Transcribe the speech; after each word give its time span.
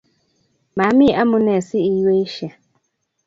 Mami 0.77 1.07
amunee 1.21 1.61
si 1.67 1.77
iyweishe 1.89 2.47